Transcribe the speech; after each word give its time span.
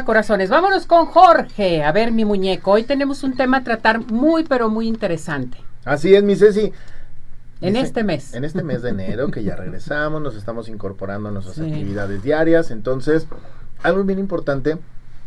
corazones. 0.00 0.48
Vámonos 0.48 0.86
con 0.86 1.04
Jorge. 1.04 1.84
A 1.84 1.92
ver, 1.92 2.12
mi 2.12 2.24
muñeco. 2.24 2.70
Hoy 2.70 2.84
tenemos 2.84 3.22
un 3.24 3.36
tema 3.36 3.58
a 3.58 3.62
tratar 3.62 4.00
muy, 4.10 4.42
pero 4.42 4.70
muy 4.70 4.88
interesante. 4.88 5.58
Así 5.84 6.14
es, 6.14 6.22
mi 6.22 6.34
Ceci. 6.34 6.72
En 7.60 7.76
este 7.76 8.02
mes. 8.02 8.32
En 8.32 8.44
este 8.44 8.62
mes 8.62 8.80
de 8.80 8.88
enero, 8.88 9.30
que 9.30 9.44
ya 9.44 9.54
regresamos, 9.54 10.22
nos 10.22 10.34
estamos 10.34 10.70
incorporando 10.70 11.28
a 11.28 11.32
nuestras 11.32 11.58
actividades 11.58 12.22
diarias. 12.22 12.70
Entonces, 12.70 13.26
algo 13.82 14.02
bien 14.04 14.18
importante 14.18 14.78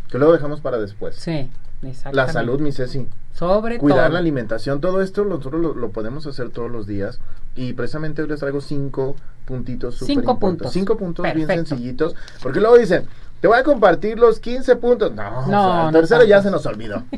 que 0.09 0.17
luego 0.17 0.33
dejamos 0.33 0.61
para 0.61 0.79
después. 0.79 1.15
Sí, 1.15 1.51
exactamente. 1.83 2.15
La 2.15 2.27
salud, 2.27 2.59
mi 2.59 2.71
Ceci. 2.71 3.07
Sobre 3.33 3.77
Cuidar 3.77 4.11
la 4.11 4.17
alimentación. 4.17 4.81
Todo 4.81 5.03
esto 5.03 5.25
nosotros 5.25 5.75
lo, 5.75 5.91
podemos 5.91 6.25
hacer 6.25 6.49
todos 6.49 6.71
los 6.71 6.87
días. 6.87 7.19
Y 7.55 7.73
precisamente 7.73 8.23
hoy 8.23 8.29
les 8.29 8.39
traigo 8.39 8.61
cinco 8.61 9.15
puntitos 9.45 9.99
Cinco 9.99 10.39
puntos. 10.39 10.73
Cinco 10.73 10.97
puntos 10.97 11.23
bien 11.35 11.45
sencillitos. 11.45 12.15
Porque 12.41 12.59
luego 12.59 12.79
dicen, 12.79 13.05
te 13.41 13.47
voy 13.47 13.57
a 13.57 13.63
compartir 13.63 14.17
los 14.17 14.39
15 14.39 14.75
puntos. 14.77 15.13
No, 15.13 15.45
no, 15.47 15.87
el 15.87 15.93
tercero 15.93 16.23
ya 16.23 16.41
se 16.41 16.51
nos 16.51 16.65
olvidó. 16.65 17.03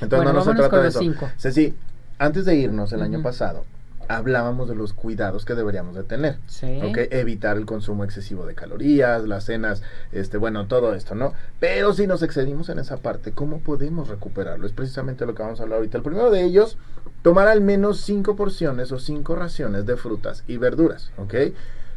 Entonces 0.00 0.24
no, 0.24 0.32
no 0.32 0.44
se 0.44 0.54
trata 0.54 0.80
de 0.80 0.88
eso. 0.88 1.00
Ceci, 1.38 1.74
antes 2.18 2.44
de 2.44 2.54
irnos 2.56 2.92
el 2.92 3.02
año 3.02 3.22
pasado, 3.22 3.64
hablábamos 4.10 4.68
de 4.68 4.74
los 4.74 4.92
cuidados 4.92 5.44
que 5.44 5.54
deberíamos 5.54 5.94
de 5.94 6.02
tener. 6.02 6.38
Sí. 6.46 6.80
Evitar 7.10 7.56
el 7.56 7.64
consumo 7.64 8.04
excesivo 8.04 8.44
de 8.44 8.54
calorías, 8.54 9.24
las 9.24 9.44
cenas, 9.44 9.82
este, 10.12 10.36
bueno, 10.36 10.66
todo 10.66 10.94
esto, 10.94 11.14
¿no? 11.14 11.32
Pero 11.60 11.92
si 11.92 12.06
nos 12.06 12.22
excedimos 12.22 12.68
en 12.70 12.80
esa 12.80 12.96
parte, 12.96 13.32
¿cómo 13.32 13.60
podemos 13.60 14.08
recuperarlo? 14.08 14.66
Es 14.66 14.72
precisamente 14.72 15.26
lo 15.26 15.34
que 15.34 15.42
vamos 15.42 15.60
a 15.60 15.62
hablar 15.62 15.78
ahorita. 15.78 15.98
El 15.98 16.04
primero 16.04 16.30
de 16.30 16.42
ellos, 16.42 16.76
tomar 17.22 17.48
al 17.48 17.60
menos 17.60 18.00
5 18.00 18.34
porciones 18.34 18.90
o 18.92 18.98
5 18.98 19.36
raciones 19.36 19.86
de 19.86 19.96
frutas 19.96 20.42
y 20.48 20.56
verduras, 20.56 21.12
¿ok? 21.16 21.34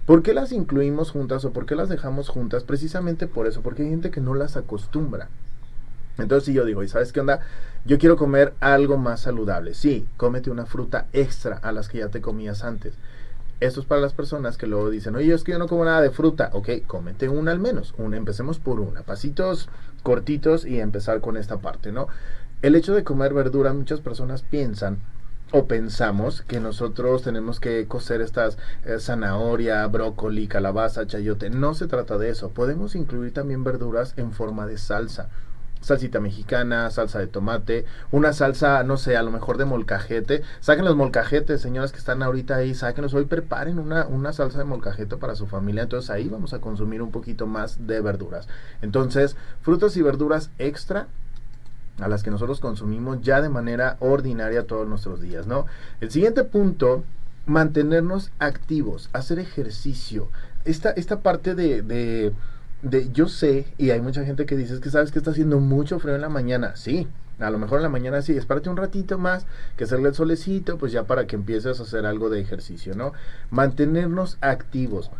¿Por 0.05 0.21
qué 0.21 0.33
las 0.33 0.51
incluimos 0.51 1.11
juntas 1.11 1.45
o 1.45 1.53
por 1.53 1.65
qué 1.65 1.75
las 1.75 1.87
dejamos 1.87 2.27
juntas? 2.27 2.63
Precisamente 2.63 3.25
por 3.25 3.47
eso, 3.47 3.61
porque 3.61 3.83
hay 3.83 3.89
gente 3.89 4.11
que 4.11 4.19
no 4.19 4.33
las 4.33 4.57
acostumbra. 4.57 5.29
Entonces 6.17 6.45
si 6.45 6.53
yo 6.53 6.65
digo, 6.65 6.83
¿y 6.83 6.89
sabes 6.89 7.13
qué 7.13 7.21
onda? 7.21 7.39
Yo 7.85 7.97
quiero 7.97 8.17
comer 8.17 8.53
algo 8.59 8.97
más 8.97 9.21
saludable. 9.21 9.73
Sí, 9.73 10.05
cómete 10.17 10.51
una 10.51 10.65
fruta 10.65 11.07
extra 11.13 11.57
a 11.57 11.71
las 11.71 11.87
que 11.87 11.99
ya 11.99 12.09
te 12.09 12.21
comías 12.21 12.63
antes. 12.63 12.95
Esto 13.61 13.79
es 13.79 13.85
para 13.85 14.01
las 14.01 14.13
personas 14.13 14.57
que 14.57 14.67
luego 14.67 14.89
dicen, 14.89 15.15
oye, 15.15 15.33
es 15.33 15.43
que 15.43 15.53
yo 15.53 15.59
no 15.59 15.69
como 15.69 15.85
nada 15.85 16.01
de 16.01 16.09
fruta. 16.09 16.49
Ok, 16.51 16.69
cómete 16.85 17.29
una 17.29 17.51
al 17.51 17.59
menos. 17.59 17.93
Una, 17.97 18.17
empecemos 18.17 18.59
por 18.59 18.81
una. 18.81 19.03
Pasitos 19.03 19.69
cortitos 20.03 20.65
y 20.65 20.81
empezar 20.81 21.21
con 21.21 21.37
esta 21.37 21.57
parte, 21.59 21.93
¿no? 21.93 22.07
El 22.61 22.75
hecho 22.75 22.93
de 22.93 23.05
comer 23.05 23.33
verdura, 23.33 23.71
muchas 23.73 24.01
personas 24.01 24.41
piensan 24.41 24.99
o 25.55 25.67
pensamos 25.67 26.41
que 26.41 26.59
nosotros 26.59 27.21
tenemos 27.21 27.59
que 27.59 27.87
cocer 27.87 28.21
estas 28.21 28.57
eh, 28.85 28.97
zanahoria, 28.99 29.85
brócoli, 29.85 30.47
calabaza, 30.47 31.05
chayote. 31.05 31.51
No 31.51 31.75
se 31.75 31.85
trata 31.85 32.17
de 32.17 32.29
eso. 32.29 32.49
Podemos 32.49 32.95
incluir 32.95 33.33
también 33.33 33.63
verduras 33.63 34.15
en 34.17 34.31
forma 34.31 34.65
de 34.65 34.79
salsa. 34.79 35.29
Salsita 35.79 36.19
mexicana, 36.19 36.89
salsa 36.89 37.19
de 37.19 37.27
tomate, 37.27 37.85
una 38.09 38.33
salsa, 38.33 38.83
no 38.83 38.97
sé, 38.97 39.15
a 39.15 39.21
lo 39.21 39.29
mejor 39.29 39.57
de 39.57 39.65
molcajete. 39.65 40.41
Saquen 40.59 40.85
los 40.85 40.95
molcajetes, 40.95 41.61
señoras 41.61 41.91
que 41.91 41.99
están 41.99 42.23
ahorita 42.23 42.55
ahí, 42.55 42.73
sáquenlos 42.73 43.13
hoy, 43.13 43.25
preparen 43.25 43.77
una, 43.77 44.07
una 44.07 44.33
salsa 44.33 44.57
de 44.57 44.63
molcajete 44.63 45.17
para 45.17 45.35
su 45.35 45.45
familia. 45.45 45.83
Entonces 45.83 46.09
ahí 46.09 46.29
vamos 46.29 46.53
a 46.55 46.61
consumir 46.61 47.03
un 47.03 47.11
poquito 47.11 47.45
más 47.45 47.85
de 47.85 48.01
verduras. 48.01 48.47
Entonces, 48.81 49.35
frutas 49.61 49.95
y 49.97 50.01
verduras 50.01 50.49
extra 50.57 51.09
a 51.99 52.07
las 52.07 52.23
que 52.23 52.31
nosotros 52.31 52.59
consumimos 52.59 53.21
ya 53.21 53.41
de 53.41 53.49
manera 53.49 53.97
ordinaria 53.99 54.65
todos 54.65 54.87
nuestros 54.87 55.21
días, 55.21 55.47
¿no? 55.47 55.65
El 56.01 56.11
siguiente 56.11 56.43
punto, 56.43 57.03
mantenernos 57.45 58.31
activos, 58.39 59.09
hacer 59.13 59.39
ejercicio. 59.39 60.29
Esta, 60.65 60.91
esta 60.91 61.21
parte 61.21 61.55
de, 61.55 61.81
de, 61.81 62.33
de, 62.81 63.11
yo 63.11 63.27
sé, 63.27 63.67
y 63.77 63.91
hay 63.91 64.01
mucha 64.01 64.25
gente 64.25 64.45
que 64.45 64.57
dice, 64.57 64.73
es 64.73 64.79
que 64.79 64.89
sabes 64.89 65.11
que 65.11 65.19
está 65.19 65.31
haciendo 65.31 65.59
mucho 65.59 65.99
frío 65.99 66.15
en 66.15 66.21
la 66.21 66.29
mañana. 66.29 66.75
Sí, 66.75 67.07
a 67.39 67.49
lo 67.49 67.59
mejor 67.59 67.79
en 67.79 67.83
la 67.83 67.89
mañana 67.89 68.21
sí, 68.21 68.35
espérate 68.35 68.69
un 68.69 68.77
ratito 68.77 69.17
más, 69.17 69.45
que 69.77 69.83
hacerle 69.83 70.09
el 70.09 70.15
solecito, 70.15 70.77
pues 70.77 70.91
ya 70.91 71.03
para 71.03 71.27
que 71.27 71.35
empieces 71.35 71.79
a 71.79 71.83
hacer 71.83 72.05
algo 72.05 72.29
de 72.29 72.39
ejercicio, 72.39 72.95
¿no? 72.95 73.13
Mantenernos 73.51 74.37
activos 74.41 75.11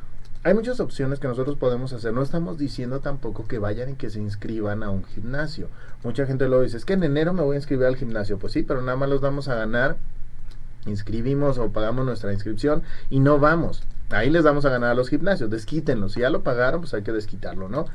hay 0.44 0.54
muchas 0.54 0.80
opciones 0.82 1.20
que 1.20 1.28
nosotros 1.28 1.58
podemos 1.58 1.94
hacer. 1.94 2.14
No 2.14 2.22
estamos 2.22 2.58
diciendo 2.58 3.00
tampoco 3.00 3.48
que 3.48 3.60
vayan 3.60 3.90
y 3.90 3.96
que 3.96 4.10
se 4.10 4.20
inscriban 4.20 4.84
a 4.84 4.90
un 4.90 5.06
gimnasio. 5.06 5.70
Mucha 6.04 6.26
gente 6.26 6.50
lo 6.50 6.62
dice, 6.62 6.76
es 6.76 6.86
que 6.86 6.94
en 6.94 7.04
enero 7.04 7.34
me 7.34 7.44
voy 7.44 7.56
a 7.56 7.60
inscribir 7.60 7.86
al 7.86 7.96
gimnasio. 7.96 8.38
Pues 8.38 8.52
sí, 8.52 8.64
pero 8.64 8.82
nada 8.82 8.98
más 8.98 9.10
los 9.10 9.22
vamos 9.22 9.48
a 9.48 9.56
ganar. 9.56 9.96
Inscribimos 10.86 11.58
o 11.60 11.72
pagamos 11.72 12.06
nuestra 12.06 12.34
inscripción 12.34 12.84
y 13.10 13.22
no 13.22 13.40
vamos. 13.40 13.84
Ahí 14.10 14.30
les 14.30 14.44
vamos 14.44 14.66
a 14.66 14.70
ganar 14.70 14.92
a 14.92 14.96
los 14.96 15.10
gimnasios. 15.10 15.50
Desquítenlo. 15.50 16.10
Si 16.10 16.20
ya 16.20 16.30
lo 16.30 16.44
pagaron, 16.44 16.82
pues 16.82 16.94
hay 16.94 17.04
que 17.04 17.14
desquitarlo, 17.14 17.70
¿no? 17.70 17.86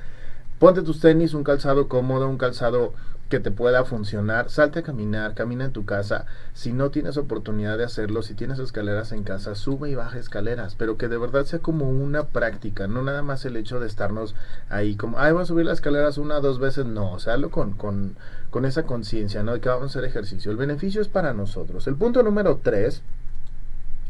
Ponte 0.58 0.82
tus 0.82 1.00
tenis, 1.00 1.34
un 1.34 1.44
calzado 1.44 1.88
cómodo, 1.88 2.28
un 2.28 2.36
calzado 2.36 2.92
que 3.28 3.40
te 3.40 3.50
pueda 3.50 3.84
funcionar, 3.84 4.48
salte 4.48 4.78
a 4.78 4.82
caminar, 4.82 5.34
camina 5.34 5.66
en 5.66 5.72
tu 5.72 5.84
casa. 5.84 6.24
Si 6.54 6.72
no 6.72 6.90
tienes 6.90 7.16
oportunidad 7.16 7.76
de 7.76 7.84
hacerlo, 7.84 8.22
si 8.22 8.34
tienes 8.34 8.58
escaleras 8.58 9.12
en 9.12 9.22
casa, 9.22 9.54
sube 9.54 9.90
y 9.90 9.94
baja 9.94 10.18
escaleras, 10.18 10.74
pero 10.74 10.96
que 10.96 11.08
de 11.08 11.18
verdad 11.18 11.44
sea 11.44 11.58
como 11.58 11.90
una 11.90 12.24
práctica, 12.24 12.86
no 12.86 13.02
nada 13.02 13.22
más 13.22 13.44
el 13.44 13.56
hecho 13.56 13.80
de 13.80 13.86
estarnos 13.86 14.34
ahí 14.70 14.96
como, 14.96 15.18
ay, 15.18 15.32
voy 15.32 15.42
a 15.42 15.46
subir 15.46 15.66
las 15.66 15.78
escaleras 15.78 16.18
una 16.18 16.38
o 16.38 16.40
dos 16.40 16.58
veces, 16.58 16.86
no, 16.86 17.12
o 17.12 17.18
sea, 17.18 17.34
hazlo 17.34 17.50
con, 17.50 17.74
con, 17.74 18.16
con 18.50 18.64
esa 18.64 18.84
conciencia, 18.84 19.42
¿no? 19.42 19.52
De 19.52 19.60
que 19.60 19.68
vamos 19.68 19.84
a 19.84 19.98
hacer 19.98 20.04
ejercicio. 20.04 20.50
El 20.50 20.56
beneficio 20.56 21.02
es 21.02 21.08
para 21.08 21.34
nosotros. 21.34 21.86
El 21.86 21.96
punto 21.96 22.22
número 22.22 22.60
tres, 22.62 23.02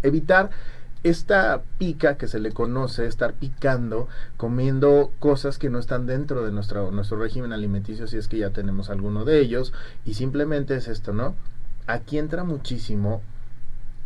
evitar 0.02 0.50
esta 1.02 1.62
pica 1.78 2.16
que 2.16 2.28
se 2.28 2.40
le 2.40 2.52
conoce, 2.52 3.06
estar 3.06 3.34
picando, 3.34 4.08
comiendo 4.36 5.12
cosas 5.18 5.58
que 5.58 5.70
no 5.70 5.78
están 5.78 6.06
dentro 6.06 6.44
de 6.44 6.52
nuestro, 6.52 6.90
nuestro 6.90 7.18
régimen 7.18 7.52
alimenticio, 7.52 8.06
si 8.06 8.16
es 8.16 8.28
que 8.28 8.38
ya 8.38 8.50
tenemos 8.50 8.90
alguno 8.90 9.24
de 9.24 9.40
ellos, 9.40 9.72
y 10.04 10.14
simplemente 10.14 10.74
es 10.76 10.88
esto, 10.88 11.12
¿no? 11.12 11.34
Aquí 11.86 12.18
entra 12.18 12.44
muchísimo, 12.44 13.22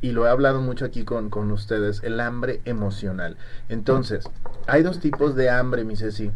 y 0.03 0.11
lo 0.11 0.27
he 0.27 0.31
hablado 0.31 0.61
mucho 0.61 0.85
aquí 0.85 1.05
con, 1.05 1.31
con 1.31 1.51
ustedes, 1.53 2.03
el 2.03 2.21
hambre 2.21 2.61
emocional. 2.65 3.37
Entonces, 3.69 4.29
hay 4.67 4.83
dos 4.83 4.99
tipos 4.99 5.35
de 5.37 5.49
hambre, 5.49 5.85
mi 5.85 5.97
Ceci. 5.97 6.31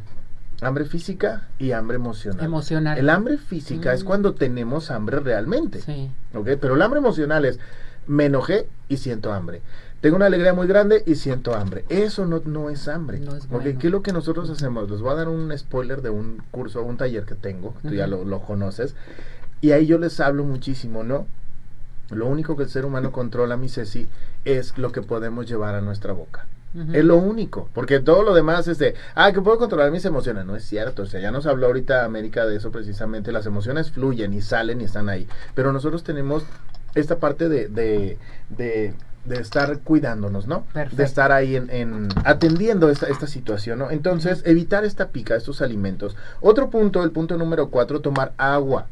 Hambre 0.63 0.87
física 0.87 1.49
y 1.59 1.73
hambre 1.73 1.97
emocional. 1.97 2.43
Emocional. 2.43 2.97
El 2.97 3.11
hambre 3.11 3.37
física 3.37 3.93
es 3.93 4.05
mm. 4.05 4.07
cuando 4.07 4.35
tenemos 4.35 4.91
hambre 4.91 5.21
realmente. 5.21 5.83
Sí. 5.83 6.11
¿Ok? 6.33 6.49
Pero 6.61 6.77
el 6.77 6.83
hambre 6.83 7.01
emocional 7.01 7.45
es, 7.45 7.59
me 8.07 8.27
enojé 8.27 8.69
y 8.89 8.97
siento 8.97 9.35
hambre. 9.35 9.61
Tengo 10.01 10.17
una 10.17 10.27
alegría 10.27 10.53
muy 10.53 10.67
grande 10.67 11.03
y 11.07 11.15
siento 11.15 11.55
hambre. 11.55 11.85
Eso 11.89 12.27
no, 12.27 12.43
no 12.45 12.71
es 12.71 12.87
hambre. 12.87 13.19
No 13.19 13.35
es 13.35 13.47
¿Qué 13.79 13.87
es 13.87 13.93
lo 13.93 14.03
que 14.03 14.13
nosotros 14.13 14.51
hacemos? 14.51 14.91
Les 14.91 15.01
voy 15.01 15.13
a 15.13 15.17
dar 15.17 15.29
un 15.29 15.57
spoiler 15.57 16.03
de 16.03 16.11
un 16.11 16.43
curso, 16.51 16.83
un 16.83 16.97
taller 16.97 17.25
que 17.25 17.35
tengo, 17.35 17.75
tú 17.83 17.95
ya 17.95 18.07
lo, 18.07 18.25
lo 18.25 18.41
conoces, 18.43 18.95
y 19.61 19.73
ahí 19.73 19.87
yo 19.87 19.99
les 19.99 20.21
hablo 20.21 20.45
muchísimo, 20.45 21.03
¿no? 21.03 21.27
Lo 22.11 22.27
único 22.27 22.57
que 22.57 22.65
el 22.65 22.69
ser 22.69 22.85
humano 22.85 23.11
controla, 23.11 23.57
mi 23.57 23.69
Ceci, 23.69 24.07
es 24.45 24.79
lo 24.79 24.93
que 24.93 25.03
podemos 25.03 25.47
llevar 25.47 25.75
a 25.75 25.81
nuestra 25.81 26.13
boca. 26.13 26.47
Es 26.93 27.05
lo 27.07 27.17
único, 27.17 27.71
porque 27.73 28.01
todo 28.01 28.23
lo 28.23 28.35
demás 28.35 28.69
es 28.69 28.77
de, 28.77 28.95
ah, 29.15 29.33
que 29.33 29.41
puedo 29.41 29.57
controlar 29.57 29.91
mis 29.91 30.05
emociones. 30.05 30.45
No 30.45 30.55
es 30.55 30.65
cierto, 30.65 31.05
o 31.05 31.07
sea, 31.07 31.21
ya 31.21 31.31
nos 31.31 31.47
habló 31.47 31.69
ahorita 31.69 32.05
América 32.05 32.45
de 32.45 32.57
eso 32.57 32.71
precisamente. 32.71 33.33
Las 33.33 33.47
emociones 33.47 33.91
fluyen 33.91 34.35
y 34.35 34.43
salen 34.43 34.83
y 34.83 34.85
están 34.85 35.09
ahí. 35.09 35.27
Pero 35.55 35.73
nosotros 35.73 36.05
tenemos 36.05 36.45
esta 36.95 37.19
parte 37.19 37.49
de, 37.49 37.69
de, 37.69 38.19
de 38.51 38.93
de 39.27 39.41
estar 39.41 39.81
cuidándonos, 39.81 40.47
¿no? 40.47 40.65
Perfecto. 40.73 40.97
De 40.97 41.05
estar 41.05 41.33
ahí 41.33 41.57
en, 41.57 42.09
atendiendo 42.25 42.91
esta, 42.91 43.07
esta 43.07 43.27
situación, 43.27 43.79
¿no? 43.79 43.91
Entonces, 43.91 44.43
evitar 44.45 44.85
esta 44.85 45.09
pica, 45.09 45.37
estos 45.37 45.63
alimentos. 45.63 46.17
Otro 46.41 46.71
punto, 46.71 47.03
el 47.03 47.11
punto 47.11 47.37
número 47.37 47.71
cuatro, 47.71 48.01
tomar 48.01 48.33
agua. 48.37 48.87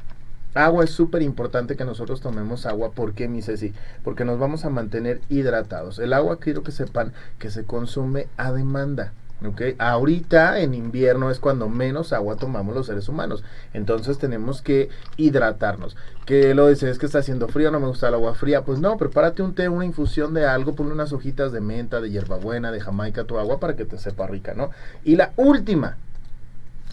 Agua 0.55 0.85
es 0.85 0.91
súper 0.91 1.23
importante 1.23 1.77
que 1.77 1.85
nosotros 1.85 2.21
tomemos 2.21 2.65
agua. 2.65 2.93
¿Por 2.93 3.15
qué, 3.15 3.27
mi 3.27 3.43
Ceci? 3.43 3.73
Porque 4.05 4.25
nos 4.25 4.39
vamos 4.39 4.65
a 4.65 4.71
mantener 4.71 5.21
hidratados. 5.29 5.99
El 5.99 6.13
agua 6.13 6.39
quiero 6.39 6.63
que 6.63 6.71
sepan 6.71 7.13
que 7.39 7.51
se 7.51 7.65
consume 7.65 8.29
a 8.37 8.53
demanda. 8.53 9.13
Okay. 9.43 9.75
Ahorita 9.79 10.61
en 10.61 10.73
invierno 10.73 11.31
es 11.31 11.39
cuando 11.39 11.69
menos 11.69 12.15
agua 12.15 12.37
tomamos 12.37 12.75
los 12.75 12.87
seres 12.87 13.09
humanos. 13.09 13.43
Entonces 13.75 14.19
tenemos 14.19 14.63
que 14.63 14.89
hidratarnos. 15.17 15.97
Que 16.25 16.55
lo 16.55 16.69
dices 16.69 16.91
es 16.91 16.99
que 16.99 17.07
está 17.07 17.19
haciendo 17.19 17.49
frío, 17.49 17.71
no 17.71 17.81
me 17.81 17.89
gusta 17.89 18.09
el 18.09 18.15
agua 18.15 18.35
fría. 18.35 18.63
Pues 18.63 18.79
no, 18.79 18.97
prepárate 18.97 19.43
un 19.43 19.55
té, 19.55 19.69
una 19.69 19.85
infusión 19.85 20.33
de 20.33 20.47
algo, 20.47 20.75
ponle 20.75 20.95
unas 20.95 21.13
hojitas 21.13 21.53
de 21.53 21.61
menta, 21.61 22.01
de 22.01 22.11
hierbabuena, 22.11 22.73
de 22.73 22.81
jamaica, 22.81 23.25
tu 23.25 23.39
agua 23.39 23.61
para 23.61 23.77
que 23.77 23.85
te 23.85 23.99
sepa 23.99 24.27
rica, 24.27 24.55
¿no? 24.55 24.71
Y 25.05 25.17
la 25.17 25.33
última, 25.37 25.99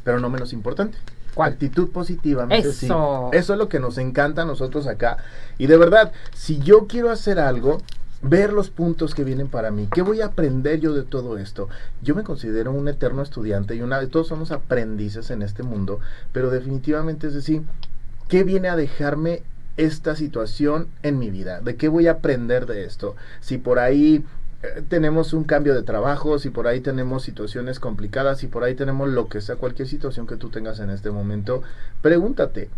pero 0.04 0.20
no 0.20 0.30
menos 0.30 0.52
importante. 0.52 0.98
Actitud 1.38 1.92
positiva. 1.92 2.46
Eso. 2.50 3.30
Eso 3.32 3.54
es 3.54 3.60
lo 3.60 3.70
que 3.70 3.80
nos 3.80 3.98
encanta 3.98 4.42
a 4.42 4.46
nosotros 4.46 4.88
acá. 4.88 5.18
Y 5.58 5.68
de 5.68 5.78
verdad, 5.78 6.12
si 6.34 6.60
yo 6.60 6.88
quiero 6.88 7.10
hacer 7.10 7.40
algo, 7.40 7.78
ver 8.22 8.54
los 8.54 8.70
puntos 8.70 9.16
que 9.16 9.24
vienen 9.24 9.48
para 9.48 9.72
mí. 9.72 9.88
¿Qué 9.94 10.02
voy 10.02 10.22
a 10.22 10.28
aprender 10.28 10.80
yo 10.80 10.94
de 10.94 11.04
todo 11.04 11.38
esto? 11.38 11.70
Yo 12.02 12.16
me 12.16 12.24
considero 12.24 12.72
un 12.72 12.88
eterno 12.88 13.22
estudiante 13.22 13.76
y 13.76 13.82
una 13.82 14.06
todos 14.08 14.28
somos 14.28 14.52
aprendices 14.52 15.32
en 15.32 15.42
este 15.42 15.64
mundo, 15.64 16.00
pero 16.32 16.50
definitivamente 16.50 17.28
es 17.28 17.34
decir, 17.34 17.64
¿qué 18.28 18.44
viene 18.44 18.70
a 18.70 18.76
dejarme 18.76 19.44
esta 19.78 20.16
situación 20.16 20.88
en 21.04 21.18
mi 21.18 21.30
vida? 21.30 21.62
¿De 21.62 21.76
qué 21.76 21.88
voy 21.88 22.08
a 22.08 22.14
aprender 22.14 22.66
de 22.66 22.86
esto? 22.86 23.16
Si 23.40 23.58
por 23.58 23.80
ahí 23.80 24.26
eh, 24.64 24.84
tenemos 24.88 25.34
un 25.34 25.44
cambio 25.44 25.74
de 25.74 25.84
trabajo, 25.84 26.38
si 26.38 26.50
por 26.50 26.68
ahí 26.68 26.82
tenemos 26.82 27.24
situaciones 27.24 27.80
complicadas, 27.80 28.40
si 28.40 28.48
por 28.48 28.64
ahí 28.64 28.76
tenemos 28.76 29.10
lo 29.10 29.28
que 29.28 29.42
sea, 29.42 29.56
cualquier 29.56 29.88
situación 29.88 30.28
que 30.28 30.38
tú 30.38 30.50
tengas 30.50 30.80
en 30.80 30.90
este 30.90 31.10
momento, 31.10 31.64
pregúntate, 32.02 32.70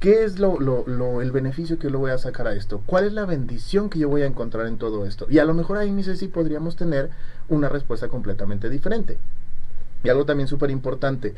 ¿qué 0.00 0.24
es 0.24 0.38
lo, 0.38 1.20
el 1.20 1.32
beneficio 1.32 1.78
que 1.78 1.90
yo 1.90 1.98
voy 1.98 2.10
a 2.10 2.18
sacar 2.18 2.46
a 2.46 2.54
esto? 2.54 2.82
¿Cuál 2.86 3.04
es 3.06 3.12
la 3.12 3.26
bendición 3.26 3.90
que 3.90 3.98
yo 3.98 4.08
voy 4.08 4.22
a 4.22 4.26
encontrar 4.26 4.66
en 4.66 4.78
todo 4.78 5.06
esto? 5.06 5.26
Y 5.28 5.38
a 5.38 5.44
lo 5.44 5.54
mejor 5.54 5.78
ahí, 5.78 6.02
sé 6.02 6.16
si 6.16 6.28
podríamos 6.28 6.76
tener 6.76 7.10
una 7.48 7.68
respuesta 7.68 8.08
completamente 8.08 8.68
diferente. 8.70 9.18
Y 10.04 10.08
algo 10.08 10.24
también 10.24 10.48
súper 10.48 10.70
importante, 10.70 11.34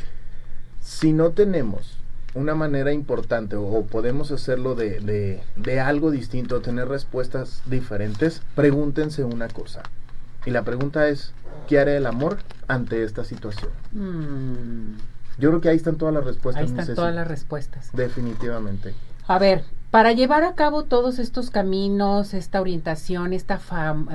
si 0.81 1.13
no 1.13 1.31
tenemos 1.31 1.97
una 2.35 2.55
manera 2.55 2.93
importante 2.93 3.57
o, 3.57 3.87
podemos 3.87 4.31
hacerlo 4.31 4.75
de, 4.75 5.41
de, 5.57 5.81
algo 5.81 6.11
distinto, 6.11 6.61
tener 6.61 6.89
respuestas 6.89 7.63
diferentes, 7.67 8.43
pregúntense 8.55 9.25
una 9.25 9.49
cosa. 9.49 9.83
Y 10.47 10.51
la 10.51 10.63
pregunta 10.63 11.09
es, 11.09 11.33
¿qué 11.69 11.79
hará 11.79 11.97
el 11.97 12.07
amor 12.07 12.39
ante 12.69 13.03
esta 13.03 13.25
situación? 13.25 13.71
Mm. 13.93 15.20
Yo 15.41 15.49
creo 15.51 15.61
que 15.61 15.71
ahí 15.71 15.77
están 15.77 15.97
todas 15.97 16.15
las 16.15 16.25
respuestas. 16.25 16.63
Ahí 16.63 16.79
están 16.79 16.95
todas 16.95 17.15
las 17.15 17.27
respuestas. 17.27 17.91
Definitivamente. 17.93 18.95
A 19.27 19.39
ver, 19.39 19.65
para 19.91 20.13
llevar 20.13 20.45
a 20.45 20.55
cabo 20.55 20.85
todos 20.85 21.19
estos 21.19 21.51
caminos, 21.51 22.35
esta 22.35 22.61
orientación, 22.61 23.33
esta, 23.33 23.61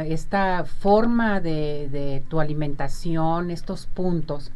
esta 0.06 0.64
forma 0.64 1.42
de, 1.42 1.90
de 1.92 2.24
tu 2.30 2.40
alimentación, 2.40 3.52
estos 3.52 3.88
puntos, 3.88 4.52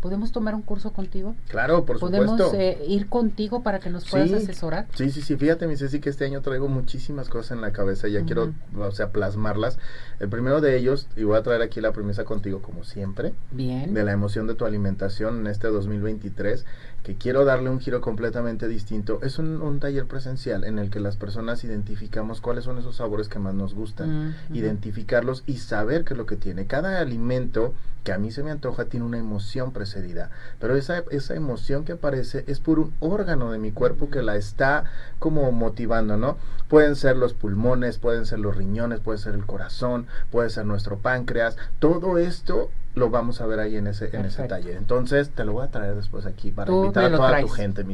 ¿Podemos 0.00 0.30
tomar 0.30 0.54
un 0.54 0.62
curso 0.62 0.92
contigo? 0.92 1.34
Claro, 1.48 1.84
por 1.84 1.98
supuesto. 1.98 2.36
¿Podemos 2.36 2.54
eh, 2.54 2.78
ir 2.86 3.08
contigo 3.08 3.62
para 3.62 3.80
que 3.80 3.90
nos 3.90 4.08
puedas 4.08 4.32
asesorar? 4.32 4.86
Sí, 4.94 5.10
sí, 5.10 5.22
sí. 5.22 5.36
Fíjate, 5.36 5.66
mi 5.66 5.76
Ceci, 5.76 6.00
que 6.00 6.10
este 6.10 6.24
año 6.24 6.42
traigo 6.42 6.68
muchísimas 6.68 7.28
cosas 7.28 7.52
en 7.52 7.60
la 7.60 7.72
cabeza. 7.72 8.06
Ya 8.08 8.24
quiero, 8.24 8.52
o 8.76 8.90
sea, 8.92 9.10
plasmarlas. 9.10 9.78
El 10.20 10.28
primero 10.28 10.60
de 10.60 10.76
ellos, 10.76 11.08
y 11.16 11.24
voy 11.24 11.36
a 11.36 11.42
traer 11.42 11.62
aquí 11.62 11.80
la 11.80 11.92
premisa 11.92 12.24
contigo, 12.24 12.60
como 12.60 12.84
siempre. 12.84 13.34
Bien. 13.50 13.94
De 13.94 14.04
la 14.04 14.12
emoción 14.12 14.46
de 14.46 14.54
tu 14.54 14.64
alimentación 14.64 15.40
en 15.40 15.46
este 15.46 15.68
2023, 15.68 16.64
que 17.02 17.14
quiero 17.14 17.44
darle 17.44 17.70
un 17.70 17.80
giro 17.80 18.00
completamente 18.00 18.68
distinto. 18.68 19.20
Es 19.22 19.38
un, 19.38 19.78
taller 19.80 20.06
presencial 20.06 20.64
en 20.64 20.78
el 20.78 20.90
que 20.90 21.00
las 21.00 21.16
personas 21.16 21.62
identificamos 21.64 22.40
cuáles 22.40 22.64
son 22.64 22.78
esos 22.78 22.96
sabores 22.96 23.28
que 23.28 23.38
más 23.38 23.54
nos 23.54 23.74
gustan, 23.74 24.34
identificarlos 24.52 25.44
y 25.46 25.58
saber 25.58 26.04
qué 26.04 26.14
es 26.14 26.18
lo 26.18 26.26
que 26.26 26.36
tiene. 26.36 26.66
Cada 26.66 26.98
alimento 26.98 27.74
que 28.06 28.12
a 28.12 28.18
mí 28.18 28.30
se 28.30 28.44
me 28.44 28.52
antoja 28.52 28.84
tiene 28.84 29.04
una 29.04 29.18
emoción 29.18 29.72
precedida, 29.72 30.30
pero 30.60 30.76
esa, 30.76 31.02
esa 31.10 31.34
emoción 31.34 31.84
que 31.84 31.90
aparece 31.90 32.44
es 32.46 32.60
por 32.60 32.78
un 32.78 32.94
órgano 33.00 33.50
de 33.50 33.58
mi 33.58 33.72
cuerpo 33.72 34.10
que 34.10 34.22
la 34.22 34.36
está 34.36 34.84
como 35.18 35.50
motivando, 35.50 36.16
¿no? 36.16 36.36
Pueden 36.68 36.94
ser 36.94 37.16
los 37.16 37.34
pulmones, 37.34 37.98
pueden 37.98 38.24
ser 38.24 38.38
los 38.38 38.56
riñones, 38.56 39.00
puede 39.00 39.18
ser 39.18 39.34
el 39.34 39.44
corazón, 39.44 40.06
puede 40.30 40.50
ser 40.50 40.66
nuestro 40.66 40.98
páncreas, 40.98 41.56
todo 41.80 42.18
esto 42.18 42.70
lo 42.94 43.10
vamos 43.10 43.40
a 43.40 43.46
ver 43.46 43.58
ahí 43.58 43.76
en 43.76 43.88
ese, 43.88 44.16
en 44.16 44.24
ese 44.24 44.46
taller. 44.46 44.76
Entonces, 44.76 45.30
te 45.30 45.44
lo 45.44 45.54
voy 45.54 45.64
a 45.64 45.72
traer 45.72 45.96
después 45.96 46.26
aquí 46.26 46.52
para 46.52 46.70
invitar 46.70 47.06
a 47.06 47.16
toda 47.16 47.40
tu 47.40 47.48
gente, 47.48 47.82
mi 47.82 47.92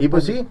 Y 0.00 0.08
pues 0.08 0.24
sí, 0.24 0.48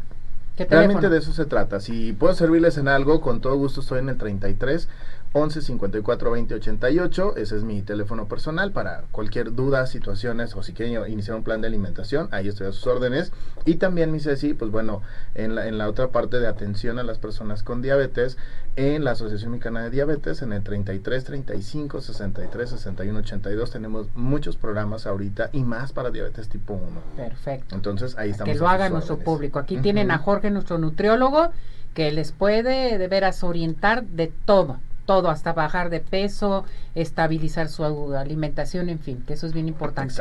realmente 0.65 1.09
de 1.09 1.17
eso 1.17 1.33
se 1.33 1.45
trata. 1.45 1.79
Si 1.79 2.13
puedo 2.13 2.33
servirles 2.33 2.77
en 2.77 2.87
algo, 2.87 3.21
con 3.21 3.41
todo 3.41 3.55
gusto 3.55 3.81
estoy 3.81 3.99
en 3.99 4.09
el 4.09 4.17
33 4.17 4.87
11 5.33 5.61
54 5.61 6.31
20 6.31 6.55
88. 6.55 7.35
Ese 7.37 7.57
es 7.57 7.63
mi 7.63 7.81
teléfono 7.81 8.27
personal 8.27 8.71
para 8.71 9.03
cualquier 9.11 9.53
duda, 9.53 9.85
situaciones 9.85 10.55
o 10.55 10.63
si 10.63 10.73
quieren 10.73 11.11
iniciar 11.11 11.37
un 11.37 11.43
plan 11.43 11.61
de 11.61 11.67
alimentación. 11.67 12.29
Ahí 12.31 12.47
estoy 12.47 12.67
a 12.67 12.71
sus 12.71 12.87
órdenes. 12.87 13.31
Y 13.65 13.75
también, 13.75 14.11
mi 14.11 14.19
Ceci, 14.19 14.53
pues 14.53 14.71
bueno, 14.71 15.01
en 15.35 15.55
la, 15.55 15.67
en 15.67 15.77
la 15.77 15.89
otra 15.89 16.09
parte 16.09 16.39
de 16.39 16.47
atención 16.47 16.99
a 16.99 17.03
las 17.03 17.19
personas 17.19 17.63
con 17.63 17.81
diabetes, 17.81 18.37
en 18.77 19.03
la 19.03 19.11
Asociación 19.11 19.51
Mexicana 19.51 19.83
de 19.83 19.89
Diabetes, 19.89 20.41
en 20.43 20.53
el 20.53 20.63
33 20.63 21.23
35 21.23 22.01
63 22.01 22.69
61 22.69 23.19
82, 23.19 23.71
tenemos 23.71 24.07
muchos 24.15 24.55
programas 24.55 25.07
ahorita 25.07 25.49
y 25.51 25.63
más 25.63 25.91
para 25.93 26.11
diabetes 26.11 26.47
tipo 26.47 26.73
1. 26.73 27.01
Perfecto. 27.15 27.75
Entonces 27.75 28.15
ahí 28.17 28.29
estamos. 28.29 28.53
Que 28.53 28.59
lo 28.59 28.69
haga 28.69 28.89
nuestro 28.89 29.17
público. 29.17 29.59
Aquí 29.59 29.77
tienen 29.77 30.11
a 30.11 30.19
Jorge, 30.19 30.46
nuestro 30.53 30.77
nutriólogo, 30.77 31.51
que 31.93 32.11
les 32.11 32.31
puede 32.31 32.97
de 32.97 33.07
veras 33.07 33.43
orientar 33.43 34.05
de 34.05 34.31
todo 34.45 34.79
todo, 35.07 35.29
hasta 35.31 35.53
bajar 35.53 35.89
de 35.89 36.01
peso, 36.01 36.65
estabilizar 36.93 37.69
su 37.69 37.83
alimentación, 37.83 38.89
en 38.89 38.99
fin, 38.99 39.23
que 39.25 39.33
eso 39.33 39.47
es 39.47 39.53
bien 39.53 39.67
importante. 39.67 40.13